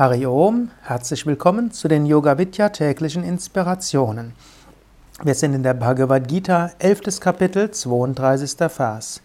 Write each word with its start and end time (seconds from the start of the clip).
Hari 0.00 0.24
Om, 0.24 0.70
herzlich 0.80 1.26
willkommen 1.26 1.72
zu 1.72 1.86
den 1.86 2.06
Yoga 2.06 2.38
Vidya 2.38 2.70
täglichen 2.70 3.22
Inspirationen. 3.22 4.32
Wir 5.22 5.34
sind 5.34 5.52
in 5.52 5.62
der 5.62 5.74
Bhagavad 5.74 6.26
Gita, 6.26 6.70
11. 6.78 7.20
Kapitel, 7.20 7.70
32. 7.70 8.56
Vers. 8.70 9.20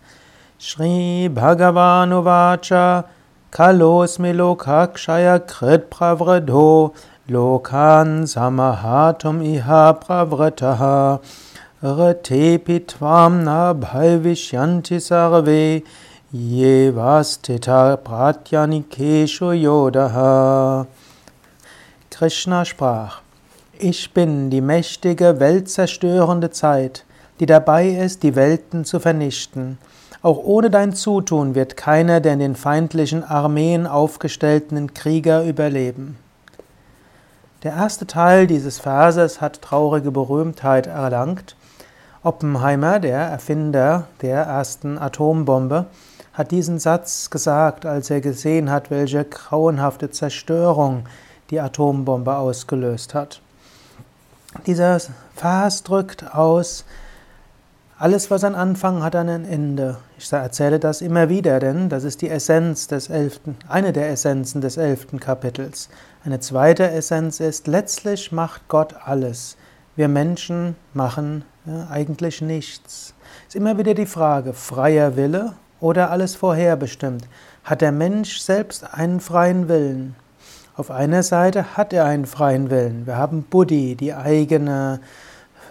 Shri 0.60 1.30
Bhagavan 1.34 2.12
Uvacha 2.12 3.06
Kalosmi 3.52 4.34
Lokakshaya 4.34 5.40
Krit 5.40 5.90
Pravredo 5.90 6.94
Lokan 7.30 8.28
Samahatum 8.28 9.40
Iha 9.42 9.94
Pravrataha 9.94 11.22
Rate 11.82 12.60
Tvam 12.86 13.46
Nabhaivishyanti 13.46 15.00
Sarve 15.00 15.84
Yevastita 16.36 17.96
Pratyanikeshu 17.96 19.54
Yodaha. 19.54 20.86
Krishna 22.12 22.66
sprach, 22.66 23.22
ich 23.80 24.14
bin 24.14 24.50
die 24.50 24.60
mächtige, 24.60 25.40
weltzerstörende 25.40 26.52
Zeit, 26.52 27.06
die 27.40 27.46
dabei 27.46 27.88
ist, 27.88 28.22
die 28.24 28.36
Welten 28.36 28.84
zu 28.84 29.00
vernichten. 29.00 29.78
Auch 30.22 30.40
ohne 30.44 30.70
dein 30.70 30.92
Zutun 30.92 31.56
wird 31.56 31.78
keiner 31.78 32.20
der 32.20 32.34
in 32.34 32.40
den 32.40 32.56
feindlichen 32.58 33.24
Armeen 33.24 33.88
aufgestellten 33.88 34.94
Krieger 34.94 35.46
überleben. 35.46 36.18
Der 37.64 37.72
erste 37.76 38.08
Teil 38.08 38.46
dieses 38.46 38.80
Verses 38.80 39.40
hat 39.40 39.62
traurige 39.62 40.12
Berühmtheit 40.12 40.88
erlangt. 40.88 41.56
Oppenheimer, 42.24 43.00
der 43.00 43.20
Erfinder 43.20 44.08
der 44.22 44.42
ersten 44.44 44.98
Atombombe, 44.98 45.86
hat 46.36 46.52
diesen 46.52 46.80
Satz 46.80 47.30
gesagt, 47.30 47.86
als 47.86 48.10
er 48.10 48.22
gesehen 48.22 48.70
hat, 48.70 48.92
welche 48.92 49.24
grauenhafte 49.24 50.12
Zerstörung 50.12 51.06
die 51.50 51.62
Atombombe 51.62 52.36
ausgelöst 52.36 53.14
hat. 53.14 53.42
Dieser 54.68 55.00
Vers 55.34 55.84
drückt 55.84 56.36
aus, 56.36 56.86
alles, 57.98 58.30
was 58.30 58.44
ein 58.44 58.56
Anfang 58.56 59.04
hat, 59.04 59.16
ein 59.16 59.46
Ende. 59.46 59.98
Ich 60.18 60.32
erzähle 60.32 60.80
das 60.80 61.00
immer 61.00 61.30
wieder, 61.30 61.60
denn 61.62 61.88
das 61.88 62.04
ist 62.04 62.22
die 62.22 62.30
Essenz 62.30 62.88
des 62.88 63.10
elften, 63.10 63.56
eine 63.70 63.94
der 63.94 64.10
Essenzen 64.10 64.60
des 64.60 64.76
elften 64.76 65.22
Kapitels. 65.22 65.88
Eine 66.26 66.42
zweite 66.42 66.92
Essenz 66.92 67.40
ist, 67.40 67.68
letztlich 67.68 68.34
macht 68.34 68.68
Gott 68.68 68.96
alles. 69.06 69.56
Wir 69.96 70.10
Menschen 70.10 70.76
machen 70.94 71.46
ja, 71.66 71.88
eigentlich 71.90 72.42
nichts. 72.42 73.14
Es 73.48 73.50
ist 73.50 73.56
immer 73.56 73.78
wieder 73.78 73.94
die 73.94 74.06
Frage, 74.06 74.52
freier 74.52 75.16
Wille 75.16 75.54
oder 75.80 76.12
alles 76.12 76.36
vorherbestimmt? 76.36 77.28
Hat 77.64 77.82
der 77.82 77.92
Mensch 77.92 78.40
selbst 78.40 78.94
einen 78.94 79.20
freien 79.20 79.68
Willen? 79.68 80.16
Auf 80.78 80.92
einer 80.92 81.24
Seite 81.24 81.78
hat 81.78 81.94
er 81.94 82.06
einen 82.06 82.26
freien 82.26 82.70
Willen. 82.70 83.06
Wir 83.08 83.18
haben 83.18 83.44
Buddhi, 83.44 83.96
die 83.96 84.14
eigene 84.14 85.00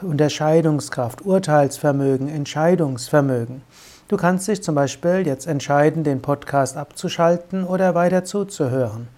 Unterscheidungskraft, 0.00 1.24
Urteilsvermögen, 1.24 2.28
Entscheidungsvermögen. 2.28 3.62
Du 4.08 4.16
kannst 4.16 4.48
dich 4.48 4.62
zum 4.62 4.74
Beispiel 4.74 5.26
jetzt 5.26 5.46
entscheiden, 5.46 6.04
den 6.04 6.20
Podcast 6.20 6.76
abzuschalten 6.76 7.64
oder 7.64 7.94
weiter 7.94 8.24
zuzuhören. 8.24 9.08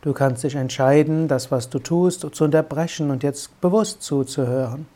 Du 0.00 0.12
kannst 0.12 0.42
dich 0.42 0.56
entscheiden, 0.56 1.28
das, 1.28 1.52
was 1.52 1.70
du 1.70 1.78
tust, 1.78 2.26
zu 2.32 2.44
unterbrechen 2.44 3.10
und 3.10 3.22
jetzt 3.22 3.60
bewusst 3.60 4.02
zuzuhören. 4.02 4.86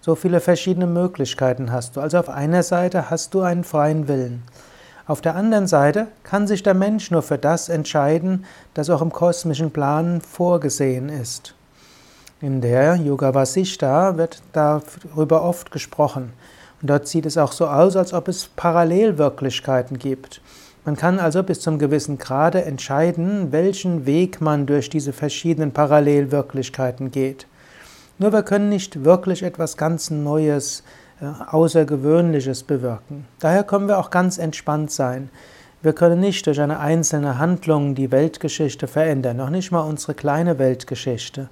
So 0.00 0.16
viele 0.16 0.40
verschiedene 0.40 0.86
Möglichkeiten 0.86 1.70
hast 1.70 1.96
du. 1.96 2.00
Also 2.00 2.18
auf 2.18 2.28
einer 2.28 2.62
Seite 2.62 3.10
hast 3.10 3.34
du 3.34 3.42
einen 3.42 3.64
freien 3.64 4.08
Willen. 4.08 4.42
Auf 5.06 5.20
der 5.20 5.36
anderen 5.36 5.68
Seite 5.68 6.08
kann 6.24 6.48
sich 6.48 6.64
der 6.64 6.74
Mensch 6.74 7.12
nur 7.12 7.22
für 7.22 7.38
das 7.38 7.68
entscheiden, 7.68 8.44
das 8.74 8.90
auch 8.90 9.02
im 9.02 9.12
kosmischen 9.12 9.70
Plan 9.70 10.20
vorgesehen 10.20 11.08
ist. 11.08 11.54
In 12.40 12.60
der 12.60 12.96
Yoga 12.96 13.32
Vasishta 13.32 14.16
wird 14.16 14.42
darüber 14.52 15.42
oft 15.42 15.70
gesprochen. 15.70 16.32
Und 16.82 16.90
dort 16.90 17.06
sieht 17.06 17.24
es 17.24 17.38
auch 17.38 17.52
so 17.52 17.68
aus, 17.68 17.96
als 17.96 18.12
ob 18.12 18.26
es 18.26 18.48
Parallelwirklichkeiten 18.48 19.98
gibt. 19.98 20.42
Man 20.84 20.96
kann 20.96 21.20
also 21.20 21.42
bis 21.42 21.60
zum 21.60 21.78
gewissen 21.78 22.18
Grade 22.18 22.64
entscheiden, 22.64 23.52
welchen 23.52 24.06
Weg 24.06 24.40
man 24.40 24.66
durch 24.66 24.90
diese 24.90 25.12
verschiedenen 25.12 25.72
Parallelwirklichkeiten 25.72 27.12
geht. 27.12 27.46
Nur 28.18 28.32
wir 28.32 28.42
können 28.42 28.68
nicht 28.68 29.04
wirklich 29.04 29.42
etwas 29.42 29.76
ganz 29.76 30.10
Neues 30.10 30.82
Außergewöhnliches 31.20 32.62
bewirken. 32.62 33.26
Daher 33.38 33.64
können 33.64 33.88
wir 33.88 33.98
auch 33.98 34.10
ganz 34.10 34.36
entspannt 34.36 34.90
sein. 34.90 35.30
Wir 35.82 35.92
können 35.92 36.20
nicht 36.20 36.46
durch 36.46 36.60
eine 36.60 36.78
einzelne 36.78 37.38
Handlung 37.38 37.94
die 37.94 38.10
Weltgeschichte 38.10 38.86
verändern, 38.86 39.36
noch 39.38 39.50
nicht 39.50 39.70
mal 39.70 39.80
unsere 39.80 40.14
kleine 40.14 40.58
Weltgeschichte. 40.58 41.48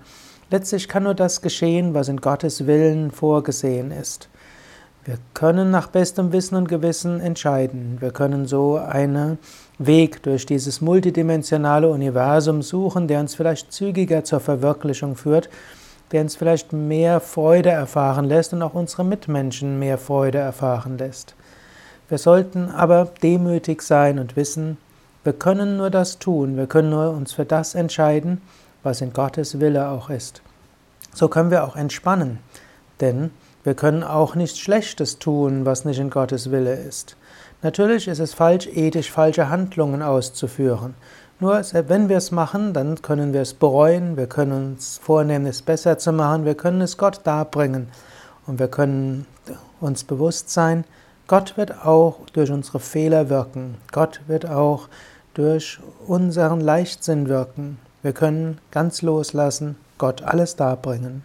Letztlich 0.50 0.88
kann 0.88 1.04
nur 1.04 1.14
das 1.14 1.40
geschehen, 1.40 1.94
was 1.94 2.08
in 2.08 2.20
Gottes 2.20 2.66
Willen 2.66 3.10
vorgesehen 3.10 3.90
ist. 3.90 4.28
Wir 5.04 5.18
können 5.34 5.70
nach 5.70 5.88
bestem 5.88 6.32
Wissen 6.32 6.56
und 6.56 6.68
Gewissen 6.68 7.20
entscheiden. 7.20 7.98
Wir 8.00 8.10
können 8.10 8.46
so 8.46 8.76
einen 8.76 9.38
Weg 9.78 10.22
durch 10.22 10.46
dieses 10.46 10.80
multidimensionale 10.80 11.88
Universum 11.88 12.62
suchen, 12.62 13.08
der 13.08 13.20
uns 13.20 13.34
vielleicht 13.34 13.72
zügiger 13.72 14.24
zur 14.24 14.40
Verwirklichung 14.40 15.16
führt 15.16 15.48
der 16.12 16.22
uns 16.22 16.36
vielleicht 16.36 16.72
mehr 16.72 17.20
Freude 17.20 17.70
erfahren 17.70 18.24
lässt 18.26 18.52
und 18.52 18.62
auch 18.62 18.74
unsere 18.74 19.04
Mitmenschen 19.04 19.78
mehr 19.78 19.98
Freude 19.98 20.38
erfahren 20.38 20.98
lässt. 20.98 21.34
Wir 22.08 22.18
sollten 22.18 22.70
aber 22.70 23.08
demütig 23.22 23.82
sein 23.82 24.18
und 24.18 24.36
wissen, 24.36 24.76
wir 25.24 25.32
können 25.32 25.78
nur 25.78 25.88
das 25.88 26.18
tun, 26.18 26.56
wir 26.56 26.66
können 26.66 26.90
nur 26.90 27.10
uns 27.10 27.32
für 27.32 27.46
das 27.46 27.74
entscheiden, 27.74 28.42
was 28.82 29.00
in 29.00 29.12
Gottes 29.12 29.58
Wille 29.58 29.88
auch 29.88 30.10
ist. 30.10 30.42
So 31.14 31.28
können 31.28 31.50
wir 31.50 31.64
auch 31.64 31.76
entspannen, 31.76 32.40
denn 33.00 33.30
wir 33.64 33.74
können 33.74 34.02
auch 34.02 34.34
nichts 34.34 34.58
Schlechtes 34.58 35.18
tun, 35.18 35.64
was 35.64 35.86
nicht 35.86 35.98
in 35.98 36.10
Gottes 36.10 36.50
Wille 36.50 36.74
ist. 36.74 37.16
Natürlich 37.62 38.08
ist 38.08 38.18
es 38.18 38.34
falsch, 38.34 38.66
ethisch 38.66 39.10
falsche 39.10 39.48
Handlungen 39.48 40.02
auszuführen. 40.02 40.94
Nur 41.44 41.60
wenn 41.60 42.08
wir 42.08 42.16
es 42.16 42.30
machen, 42.30 42.72
dann 42.72 43.02
können 43.02 43.34
wir 43.34 43.42
es 43.42 43.52
bereuen, 43.52 44.16
wir 44.16 44.26
können 44.26 44.72
uns 44.72 44.96
vornehmen, 44.96 45.44
es 45.44 45.60
besser 45.60 45.98
zu 45.98 46.10
machen, 46.10 46.46
wir 46.46 46.54
können 46.54 46.80
es 46.80 46.96
Gott 46.96 47.20
darbringen 47.24 47.88
und 48.46 48.58
wir 48.58 48.68
können 48.68 49.26
uns 49.78 50.04
bewusst 50.04 50.48
sein, 50.48 50.84
Gott 51.26 51.58
wird 51.58 51.84
auch 51.84 52.20
durch 52.32 52.50
unsere 52.50 52.80
Fehler 52.80 53.28
wirken. 53.28 53.76
Gott 53.92 54.22
wird 54.26 54.48
auch 54.48 54.88
durch 55.34 55.80
unseren 56.06 56.62
Leichtsinn 56.62 57.28
wirken. 57.28 57.76
Wir 58.00 58.14
können 58.14 58.56
ganz 58.70 59.02
loslassen, 59.02 59.76
Gott 59.98 60.22
alles 60.22 60.56
darbringen. 60.56 61.22